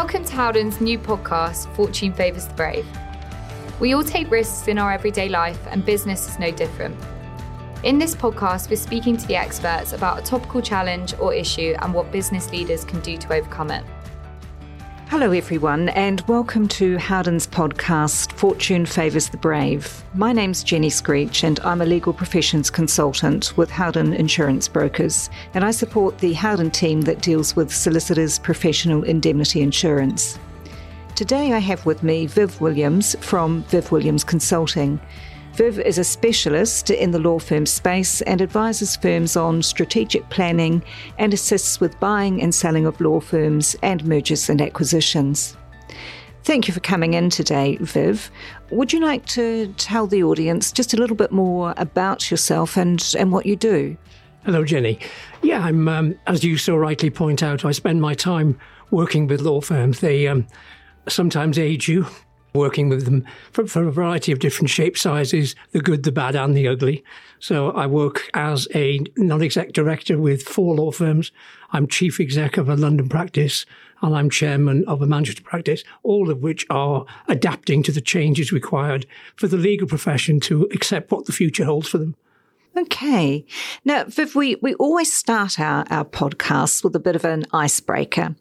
[0.00, 2.86] Welcome to Howden's new podcast, Fortune Favours the Brave.
[3.80, 6.96] We all take risks in our everyday life, and business is no different.
[7.82, 11.92] In this podcast, we're speaking to the experts about a topical challenge or issue and
[11.92, 13.84] what business leaders can do to overcome it.
[15.10, 20.04] Hello, everyone, and welcome to Howden's podcast, Fortune Favours the Brave.
[20.12, 25.64] My name's Jenny Screech, and I'm a legal professions consultant with Howden Insurance Brokers, and
[25.64, 30.38] I support the Howden team that deals with solicitors' professional indemnity insurance.
[31.14, 35.00] Today, I have with me Viv Williams from Viv Williams Consulting.
[35.58, 40.84] Viv is a specialist in the law firm space and advises firms on strategic planning
[41.18, 45.56] and assists with buying and selling of law firms and mergers and acquisitions.
[46.44, 48.30] Thank you for coming in today, Viv.
[48.70, 53.04] Would you like to tell the audience just a little bit more about yourself and,
[53.18, 53.96] and what you do?
[54.44, 55.00] Hello, Jenny.
[55.42, 58.56] Yeah, I'm, um, as you so rightly point out, I spend my time
[58.92, 59.98] working with law firms.
[59.98, 60.46] They um,
[61.08, 62.06] sometimes age you,
[62.54, 66.34] working with them for, for, a variety of different shape sizes, the good, the bad,
[66.34, 67.04] and the ugly.
[67.40, 71.30] So I work as a non-exec director with four law firms.
[71.70, 73.66] I'm chief exec of a London practice
[74.02, 78.52] and I'm chairman of a Manchester practice, all of which are adapting to the changes
[78.52, 82.14] required for the legal profession to accept what the future holds for them.
[82.78, 83.44] Okay.
[83.84, 88.36] Now, Viv, we, we always start our, our podcasts with a bit of an icebreaker.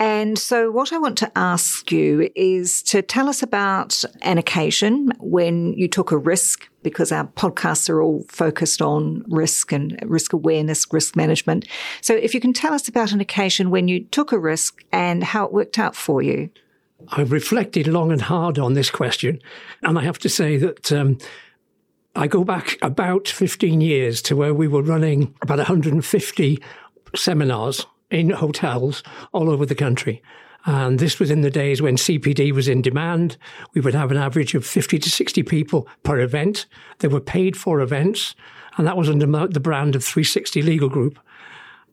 [0.00, 5.12] And so, what I want to ask you is to tell us about an occasion
[5.20, 10.32] when you took a risk, because our podcasts are all focused on risk and risk
[10.32, 11.64] awareness, risk management.
[12.00, 15.22] So, if you can tell us about an occasion when you took a risk and
[15.22, 16.50] how it worked out for you.
[17.10, 19.40] I've reflected long and hard on this question,
[19.84, 20.90] and I have to say that.
[20.90, 21.18] Um,
[22.14, 26.62] I go back about 15 years to where we were running about 150
[27.14, 30.22] seminars in hotels all over the country.
[30.66, 33.36] And this was in the days when CPD was in demand.
[33.74, 36.66] We would have an average of 50 to 60 people per event.
[36.98, 38.34] They were paid for events,
[38.76, 41.18] and that was under the brand of 360 Legal Group.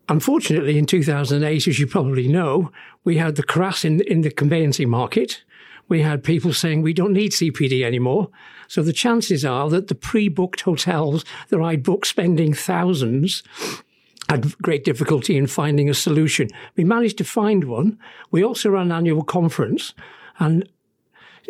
[0.09, 2.71] Unfortunately, in 2008, as you probably know,
[3.03, 5.43] we had the crash in, in the conveyancing market.
[5.87, 8.29] We had people saying we don't need CPD anymore.
[8.67, 13.43] So the chances are that the pre-booked hotels that I'd booked spending thousands
[14.29, 16.49] had great difficulty in finding a solution.
[16.75, 17.99] We managed to find one.
[18.31, 19.93] We also ran an annual conference
[20.39, 20.67] and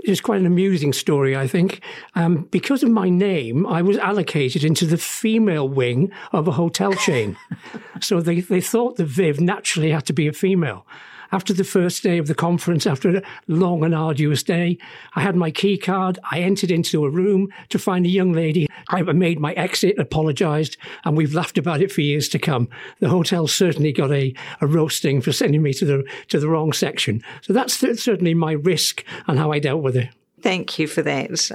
[0.04, 1.82] it's quite an amusing story, I think.
[2.16, 6.94] Um, because of my name, I was allocated into the female wing of a hotel
[6.94, 7.38] chain.
[8.02, 10.86] so they, they thought the Viv naturally had to be a female.
[11.32, 14.78] After the first day of the conference, after a long and arduous day,
[15.16, 16.20] I had my key card.
[16.32, 18.68] I entered into a room to find a young lady.
[18.90, 22.70] I made my exit, apologized, and we've laughed about it for years to come.
[23.00, 26.74] The hotel certainly got a, a roasting for sending me to the, to the wrong
[26.74, 27.24] section.
[27.42, 30.10] So that's certainly my risk and how I dealt with it.
[30.42, 31.52] Thank you for that.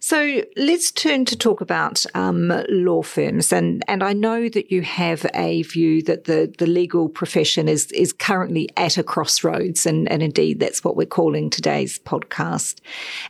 [0.00, 4.82] So let's turn to talk about um, law firms, and and I know that you
[4.82, 10.10] have a view that the the legal profession is is currently at a crossroads, and
[10.10, 12.80] and indeed that's what we're calling today's podcast.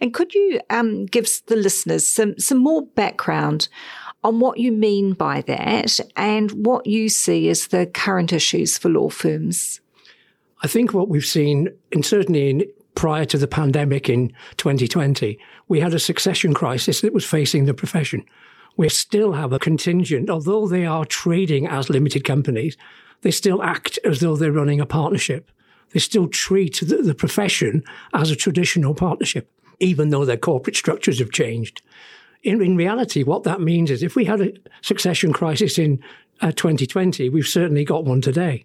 [0.01, 3.69] And could you um, give the listeners some some more background?
[4.25, 8.89] On what you mean by that and what you see as the current issues for
[8.89, 9.81] law firms.
[10.61, 12.65] I think what we've seen, and certainly in
[12.99, 15.39] prior to the pandemic in 2020,
[15.69, 18.25] we had a succession crisis that was facing the profession.
[18.77, 22.77] We still have a contingent, although they are trading as limited companies,
[23.21, 25.53] they still act as though they're running a partnership.
[25.91, 29.49] They still treat the, the profession as a traditional partnership,
[29.79, 31.83] even though their corporate structures have changed.
[32.43, 36.03] In, in reality, what that means is if we had a succession crisis in
[36.41, 38.65] uh, 2020, we've certainly got one today.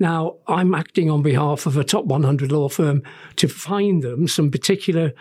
[0.00, 3.02] Now, I'm acting on behalf of a top 100 law firm
[3.36, 5.12] to find them some particular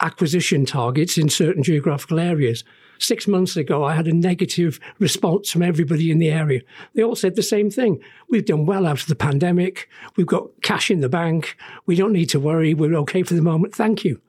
[0.00, 2.62] acquisition targets in certain geographical areas.
[2.98, 6.60] Six months ago, I had a negative response from everybody in the area.
[6.94, 7.98] They all said the same thing.
[8.28, 9.88] We've done well out of the pandemic.
[10.16, 11.56] We've got cash in the bank.
[11.86, 12.74] We don't need to worry.
[12.74, 13.74] We're okay for the moment.
[13.74, 14.20] Thank you.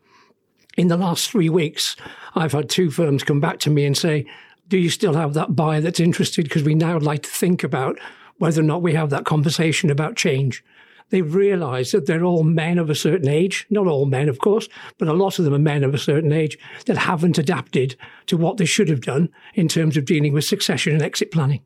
[0.78, 1.98] In the last three weeks,
[2.34, 4.26] I've had two firms come back to me and say,
[4.70, 6.44] do you still have that buyer that's interested?
[6.44, 7.98] Because we now like to think about
[8.38, 10.64] whether or not we have that conversation about change.
[11.10, 14.68] They've realized that they're all men of a certain age, not all men, of course,
[14.98, 17.96] but a lot of them are men of a certain age that haven't adapted
[18.26, 21.62] to what they should have done in terms of dealing with succession and exit planning.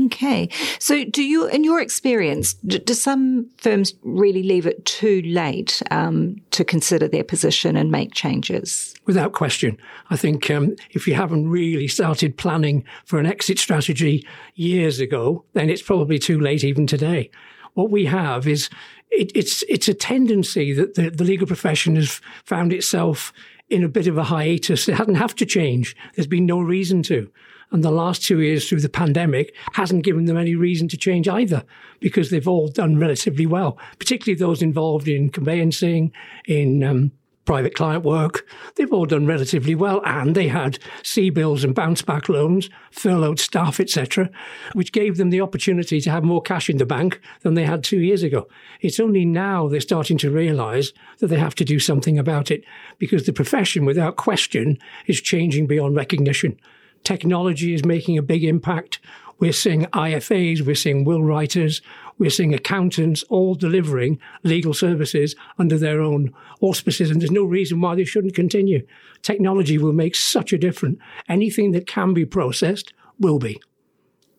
[0.00, 0.48] Okay.
[0.78, 5.82] So, do you, in your experience, do, do some firms really leave it too late
[5.90, 8.94] um, to consider their position and make changes?
[9.06, 9.76] Without question.
[10.08, 15.44] I think um, if you haven't really started planning for an exit strategy years ago,
[15.52, 17.30] then it's probably too late even today.
[17.74, 18.70] What we have is
[19.10, 23.32] it, it's it's a tendency that the, the legal profession has found itself
[23.68, 24.88] in a bit of a hiatus.
[24.88, 25.96] It hadn't have to change.
[26.14, 27.30] There's been no reason to.
[27.72, 31.26] And the last two years through the pandemic hasn't given them any reason to change
[31.26, 31.64] either
[32.00, 36.12] because they've all done relatively well, particularly those involved in conveyancing,
[36.46, 37.12] in um,
[37.44, 38.46] private client work.
[38.76, 43.80] They've all done relatively well, and they had CBILS and bounce back loans, furloughed staff,
[43.80, 44.30] etc.,
[44.74, 47.82] which gave them the opportunity to have more cash in the bank than they had
[47.82, 48.46] two years ago.
[48.80, 52.64] It's only now they're starting to realise that they have to do something about it
[52.98, 56.58] because the profession, without question, is changing beyond recognition.
[57.04, 58.98] Technology is making a big impact.
[59.38, 61.82] We're seeing IFAs, we're seeing will writers,
[62.18, 67.80] we're seeing accountants all delivering legal services under their own auspices, and there's no reason
[67.80, 68.86] why they shouldn't continue.
[69.22, 71.00] Technology will make such a difference.
[71.28, 73.60] Anything that can be processed will be.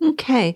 [0.03, 0.53] Okay.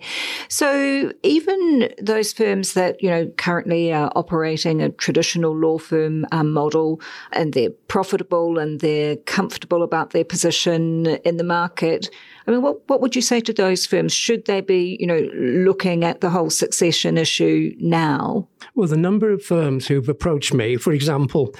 [0.48, 6.52] So even those firms that, you know, currently are operating a traditional law firm um,
[6.52, 7.00] model
[7.32, 12.10] and they're profitable and they're comfortable about their position in the market,
[12.46, 14.12] I mean, what, what would you say to those firms?
[14.12, 18.48] Should they be, you know, looking at the whole succession issue now?
[18.74, 21.54] Well, the number of firms who've approached me, for example,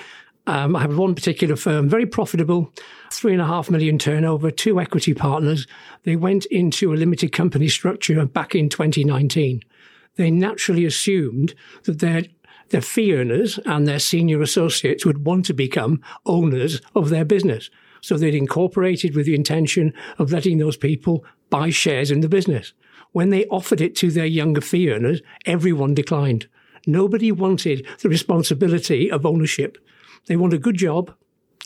[0.48, 2.72] um, I have one particular firm, very profitable,
[3.12, 5.66] three and a half million turnover, two equity partners.
[6.04, 9.62] They went into a limited company structure back in 2019.
[10.16, 11.54] They naturally assumed
[11.84, 12.22] that their
[12.70, 17.70] their fee earners and their senior associates would want to become owners of their business.
[18.00, 22.72] So they'd incorporated with the intention of letting those people buy shares in the business.
[23.12, 26.46] When they offered it to their younger fee earners, everyone declined.
[26.86, 29.78] Nobody wanted the responsibility of ownership.
[30.26, 31.14] They want a good job,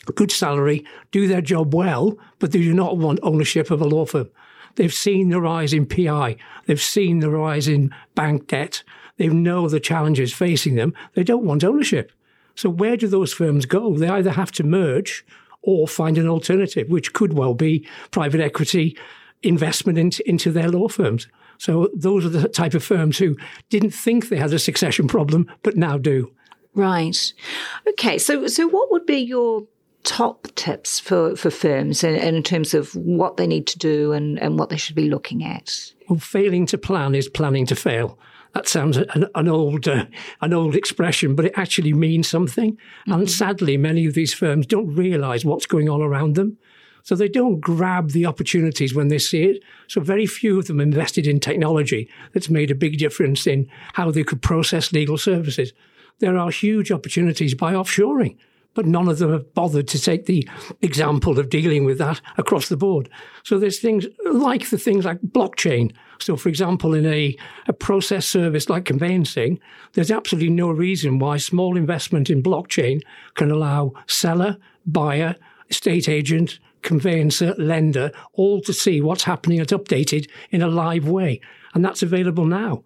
[0.08, 3.86] a good salary, do their job well, but they do not want ownership of a
[3.86, 4.28] law firm.
[4.76, 6.36] They've seen the rise in PI.
[6.66, 8.82] They've seen the rise in bank debt.
[9.16, 10.94] They know the challenges facing them.
[11.14, 12.12] They don't want ownership.
[12.54, 13.96] So where do those firms go?
[13.96, 15.24] They either have to merge
[15.62, 18.96] or find an alternative, which could well be private equity
[19.42, 21.28] investment into, into their law firms.
[21.58, 23.36] So those are the type of firms who
[23.70, 26.32] didn't think they had a succession problem, but now do.
[26.74, 27.32] Right.
[27.88, 28.18] Okay.
[28.18, 29.64] So, so what would be your
[30.04, 34.38] top tips for, for firms in, in terms of what they need to do and,
[34.38, 35.92] and what they should be looking at?
[36.08, 38.18] Well, failing to plan is planning to fail.
[38.54, 40.04] That sounds an, an old uh,
[40.42, 42.72] an old expression, but it actually means something.
[42.72, 43.12] Mm-hmm.
[43.12, 46.58] And sadly, many of these firms don't realise what's going on around them.
[47.04, 49.62] So they don't grab the opportunities when they see it.
[49.88, 54.10] So very few of them invested in technology that's made a big difference in how
[54.10, 55.72] they could process legal services
[56.20, 58.36] there are huge opportunities by offshoring,
[58.74, 60.48] but none of them have bothered to take the
[60.80, 63.08] example of dealing with that across the board.
[63.44, 65.92] So there's things like the things like blockchain.
[66.20, 67.36] So, for example, in a,
[67.66, 69.60] a process service like conveyancing,
[69.92, 73.02] there's absolutely no reason why small investment in blockchain
[73.34, 74.56] can allow seller,
[74.86, 75.36] buyer,
[75.68, 81.40] estate agent, conveyancer, lender, all to see what's happening and updated in a live way.
[81.74, 82.84] And that's available now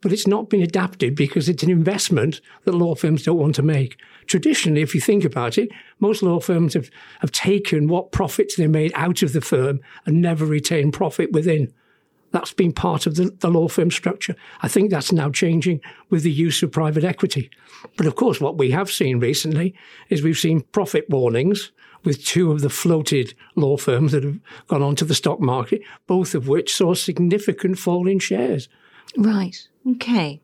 [0.00, 3.62] but it's not been adapted because it's an investment that law firms don't want to
[3.62, 3.98] make.
[4.26, 5.70] Traditionally, if you think about it,
[6.00, 6.90] most law firms have,
[7.20, 11.72] have taken what profits they made out of the firm and never retained profit within.
[12.32, 14.34] That's been part of the, the law firm structure.
[14.60, 17.50] I think that's now changing with the use of private equity.
[17.96, 19.74] But of course, what we have seen recently
[20.10, 21.72] is we've seen profit warnings
[22.04, 24.38] with two of the floated law firms that have
[24.68, 28.68] gone onto the stock market, both of which saw a significant fall in shares.
[29.16, 29.56] Right.
[29.92, 30.40] Okay.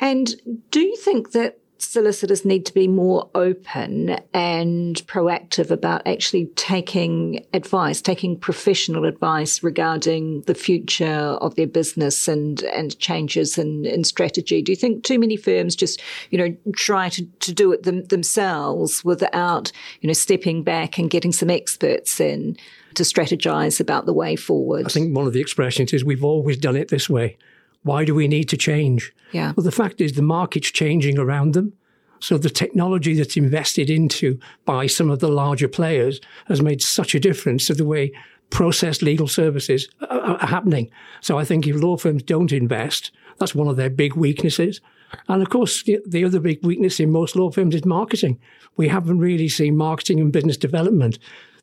[0.00, 6.46] And do you think that solicitors need to be more open and proactive about actually
[6.56, 13.84] taking advice, taking professional advice regarding the future of their business and, and changes in,
[13.84, 14.62] in strategy?
[14.62, 18.04] Do you think too many firms just, you know, try to, to do it them,
[18.04, 22.56] themselves without, you know, stepping back and getting some experts in
[22.94, 24.86] to strategize about the way forward?
[24.86, 27.36] I think one of the expressions is we've always done it this way.
[27.82, 29.12] Why do we need to change?
[29.32, 29.52] Yeah.
[29.56, 31.72] Well, the fact is the market's changing around them.
[32.20, 37.14] So the technology that's invested into by some of the larger players has made such
[37.16, 38.12] a difference to the way
[38.50, 40.90] processed legal services are, are happening.
[41.20, 44.80] So I think if law firms don't invest, that's one of their big weaknesses.
[45.28, 48.38] And of course, the, the, other big weakness in most law firms is marketing.
[48.76, 51.18] We haven't really seen marketing and business development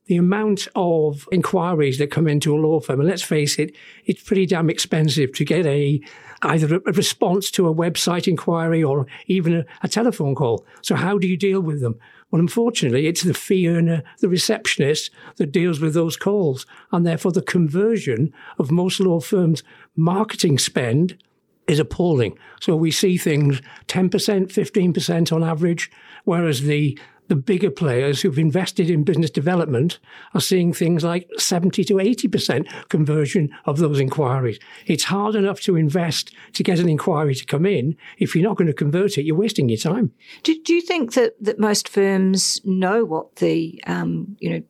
[0.10, 3.76] the amount of inquiries that come into a law firm, and let's face it,
[4.06, 6.02] it's pretty damn expensive to get a
[6.42, 10.66] either a response to a website inquiry or even a, a telephone call.
[10.82, 12.00] So how do you deal with them?
[12.32, 16.66] Well, unfortunately, it's the fee earner, the receptionist that deals with those calls.
[16.92, 19.62] And therefore, the conversion of most law firms'
[19.96, 21.22] marketing spend
[21.68, 22.36] is appalling.
[22.62, 25.92] So we see things 10%, 15% on average,
[26.24, 26.98] whereas the
[27.30, 30.00] the bigger players who've invested in business development
[30.34, 34.60] are seeing things like 70 to 80% conversion of those inquiries.
[34.88, 37.96] It's hard enough to invest to get an inquiry to come in.
[38.18, 40.12] If you're not going to convert it, you're wasting your time.
[40.44, 44.64] Do, do you think that, that most firms know what the, um, you know,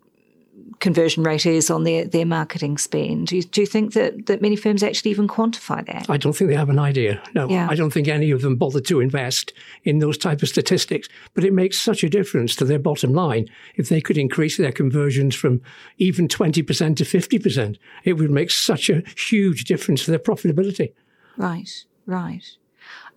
[0.80, 3.28] conversion rate is on their, their marketing spend.
[3.28, 6.10] Do you, do you think that, that many firms actually even quantify that?
[6.10, 7.22] I don't think they have an idea.
[7.34, 7.68] No, yeah.
[7.70, 11.10] I don't think any of them bother to invest in those type of statistics.
[11.34, 14.72] But it makes such a difference to their bottom line if they could increase their
[14.72, 15.62] conversions from
[15.98, 17.78] even 20% to 50%.
[18.06, 20.94] It would make such a huge difference to their profitability.
[21.36, 22.46] Right, right.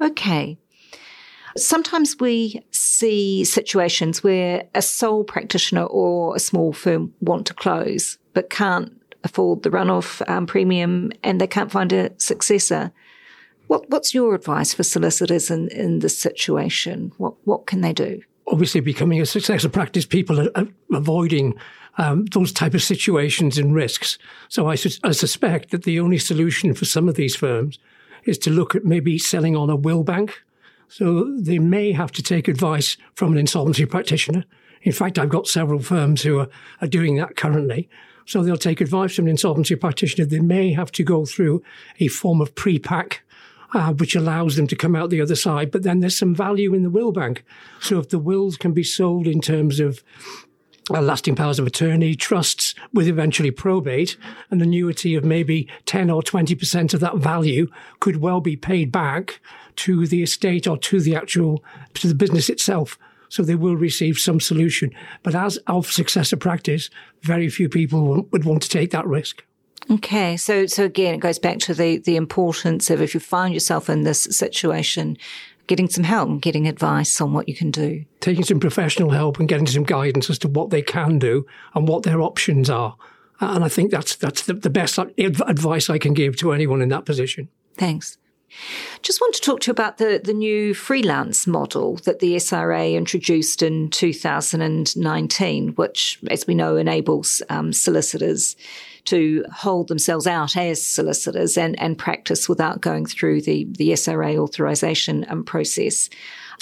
[0.00, 0.59] Okay.
[1.56, 8.18] Sometimes we see situations where a sole practitioner or a small firm want to close
[8.32, 8.92] but can't
[9.25, 12.92] afford the runoff um, premium and they can't find a successor.
[13.66, 17.12] What, what's your advice for solicitors in, in this situation?
[17.18, 18.23] What, what can they do?
[18.49, 21.54] Obviously, becoming a successor practice, people are avoiding
[21.99, 24.18] um, those type of situations and risks.
[24.49, 27.78] So I, su- I suspect that the only solution for some of these firms
[28.25, 30.42] is to look at maybe selling on a will bank
[30.92, 34.44] so they may have to take advice from an insolvency practitioner.
[34.82, 36.49] In fact, I've got several firms who are,
[36.82, 37.88] are doing that currently.
[38.26, 40.26] So they'll take advice from an insolvency practitioner.
[40.26, 41.62] They may have to go through
[41.99, 43.22] a form of pre-pack,
[43.72, 45.70] uh, which allows them to come out the other side.
[45.70, 47.42] But then there's some value in the will bank.
[47.80, 50.04] So if the wills can be sold in terms of
[50.90, 54.16] lasting powers of attorney, trusts with eventually probate,
[54.50, 57.68] an annuity of maybe 10 or 20% of that value
[58.00, 59.40] could well be paid back
[59.76, 61.62] to the estate or to the actual,
[61.94, 62.98] to the business itself.
[63.28, 64.90] So they will receive some solution.
[65.22, 66.90] But as of successor practice,
[67.22, 69.42] very few people would want to take that risk.
[69.90, 73.52] Okay, so so again, it goes back to the the importance of if you find
[73.52, 75.16] yourself in this situation,
[75.66, 78.04] getting some help and getting advice on what you can do.
[78.21, 81.88] Taking some professional help and getting some guidance as to what they can do and
[81.88, 82.97] what their options are.
[83.40, 86.88] And I think that's that's the, the best advice I can give to anyone in
[86.90, 87.49] that position.
[87.76, 88.19] Thanks.
[89.00, 92.95] Just want to talk to you about the, the new freelance model that the SRA
[92.95, 98.54] introduced in 2019, which, as we know, enables um, solicitors
[99.04, 104.38] to hold themselves out as solicitors and, and practice without going through the, the SRA
[104.38, 106.09] authorization um, process.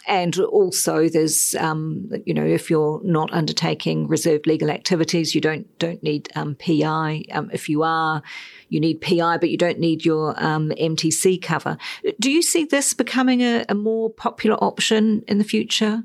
[0.06, 5.78] And also, there's, um, you know, if you're not undertaking reserved legal activities, you don't
[5.78, 7.24] don't need um, PI.
[7.32, 8.22] Um, if you are,
[8.70, 11.76] you need PI, but you don't need your um, MTC cover.
[12.18, 16.02] Do you see this becoming a, a more popular option in the future?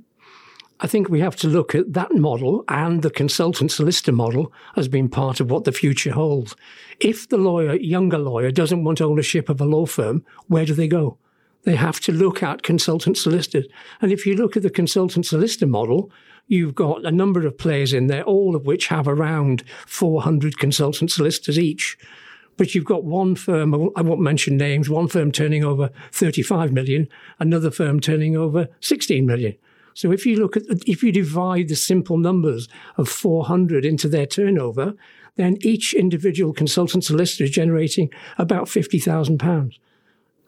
[0.82, 4.88] I think we have to look at that model and the consultant solicitor model as
[4.88, 6.56] being part of what the future holds.
[7.00, 10.88] If the lawyer, younger lawyer, doesn't want ownership of a law firm, where do they
[10.88, 11.18] go?
[11.66, 13.66] they have to look at consultant solicitors.
[14.02, 16.12] And if you look at the consultant solicitor model,
[16.48, 21.12] you've got a number of players in there, all of which have around 400 consultant
[21.12, 21.98] solicitors each.
[22.58, 27.10] But you've got one firm, I won't mention names, one firm turning over 35 million,
[27.40, 29.56] another firm turning over 16 million.
[29.96, 34.26] So if you look at, if you divide the simple numbers of 400 into their
[34.26, 34.94] turnover,
[35.38, 39.80] then each individual consultant solicitor is generating about 50,000 pounds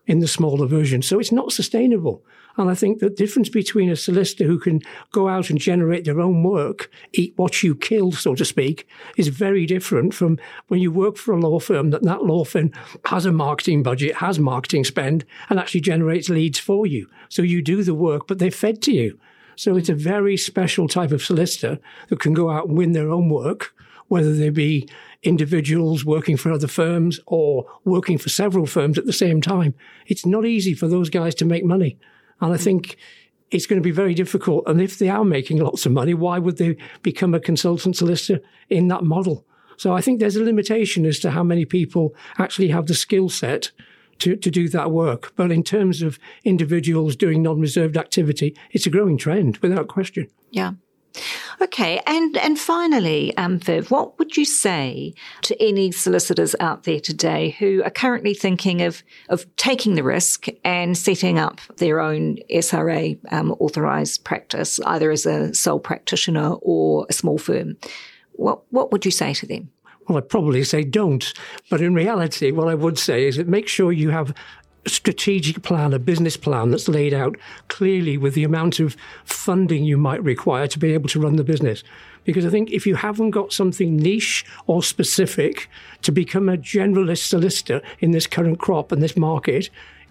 [0.06, 1.02] in the smaller version.
[1.02, 2.24] So it's not sustainable.
[2.58, 6.20] And I think the difference between a solicitor who can go out and generate their
[6.20, 10.92] own work, eat what you killed, so to speak, is very different from when you
[10.92, 12.72] work for a law firm that that law firm
[13.06, 17.08] has a marketing budget, has marketing spend, and actually generates leads for you.
[17.30, 19.20] So you do the work, but they're fed to you.
[19.58, 20.00] So it's a mm.
[20.00, 23.74] very special type of solicitor that can go out and win their own work,
[24.08, 24.88] whether they be
[25.24, 29.74] individuals working for other firms or working for several firms at the same time.
[30.06, 31.98] It's not easy for those guys to make money.
[32.40, 32.64] And I mm.
[32.64, 32.98] think
[33.50, 34.64] it's going to be very difficult.
[34.68, 38.42] And if they are making lots of money, why would they become a consultant solicitor
[38.70, 39.46] in that model?
[39.78, 43.30] So I think there's a limitation as to how many people actually have the skill
[43.30, 43.72] set
[44.20, 45.34] to, to do that work.
[45.36, 50.28] But in terms of individuals doing non reserved activity, it's a growing trend without question.
[50.52, 50.74] Yeah.
[51.60, 57.00] Okay, and and finally, um, Viv, what would you say to any solicitors out there
[57.00, 62.38] today who are currently thinking of of taking the risk and setting up their own
[62.52, 67.78] SRA um, authorised practice, either as a sole practitioner or a small firm?
[68.34, 69.72] What what would you say to them?
[70.08, 71.34] Well, I'd probably say don't.
[71.70, 74.34] But in reality, what I would say is that make sure you have
[74.86, 77.36] a strategic plan, a business plan that's laid out
[77.68, 78.96] clearly with the amount of
[79.26, 81.84] funding you might require to be able to run the business.
[82.24, 85.70] Because I think if you haven't got something niche or specific
[86.04, 89.70] to become a generalist solicitor in this current crop and this market,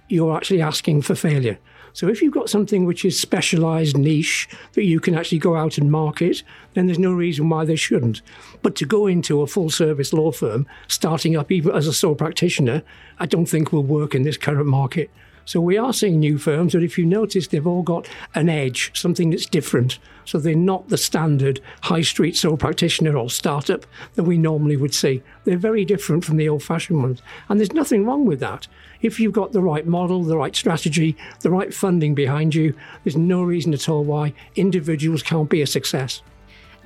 [0.09, 1.59] you're actually asking for failure.
[1.97, 5.79] So if you've got something which is specialized niche that you can actually go out
[5.79, 6.43] and market,
[6.75, 8.21] then there's no reason why they shouldn't.
[8.61, 12.15] But to go into a full service law firm, starting up even as a sole
[12.15, 12.83] practitioner,
[13.19, 15.11] I don't think will work in this current market.
[15.47, 18.91] So we are seeing new firms, but if you notice, they've all got an edge,
[18.99, 20.01] something that's different.
[20.25, 23.87] So they're not the standard high street sole practitioner or startup
[24.17, 25.23] that we normally would see.
[25.45, 27.23] They're very different from the old fashioned ones.
[27.49, 28.67] And there's nothing wrong with that.
[29.03, 32.75] If you've got the right model, the right strategy, the right funding behind you,
[33.05, 36.23] there's no reason at all why individuals can't be a success.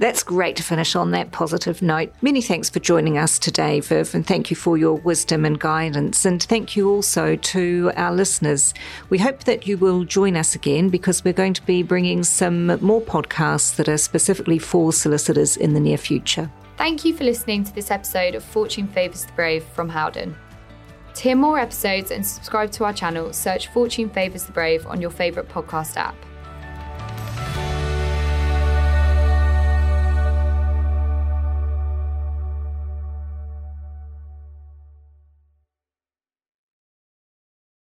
[0.01, 2.11] That's great to finish on that positive note.
[2.23, 6.25] Many thanks for joining us today, Viv, and thank you for your wisdom and guidance.
[6.25, 8.73] And thank you also to our listeners.
[9.11, 12.69] We hope that you will join us again because we're going to be bringing some
[12.81, 16.51] more podcasts that are specifically for solicitors in the near future.
[16.79, 20.35] Thank you for listening to this episode of Fortune Favours the Brave from Howden.
[21.13, 25.03] To hear more episodes and subscribe to our channel, search Fortune Favours the Brave on
[25.03, 26.17] your favourite podcast app.